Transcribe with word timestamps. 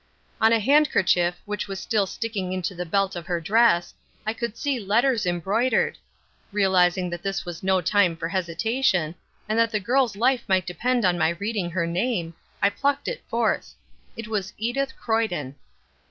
On 0.41 0.51
a 0.51 0.57
handkerchief 0.57 1.39
which 1.45 1.67
was 1.67 1.79
still 1.79 2.07
sticking 2.07 2.51
into 2.51 2.73
the 2.73 2.87
belt 2.87 3.15
of 3.15 3.27
her 3.27 3.39
dress, 3.39 3.93
I 4.25 4.33
could 4.33 4.57
see 4.57 4.79
letters 4.79 5.27
embroidered. 5.27 5.95
Realizing 6.51 7.11
that 7.11 7.21
this 7.21 7.45
was 7.45 7.61
no 7.61 7.81
time 7.81 8.17
for 8.17 8.27
hesitation, 8.29 9.13
and 9.47 9.59
that 9.59 9.69
the 9.69 9.79
girl's 9.79 10.15
life 10.15 10.41
might 10.47 10.65
depend 10.65 11.05
on 11.05 11.19
my 11.19 11.29
reading 11.29 11.69
her 11.69 11.85
name, 11.85 12.33
I 12.63 12.71
plucked 12.71 13.07
it 13.07 13.21
forth. 13.29 13.75
It 14.17 14.27
was 14.27 14.53
Edith 14.57 14.93
Croyden. 14.99 15.53